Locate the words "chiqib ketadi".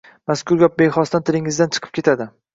1.79-2.31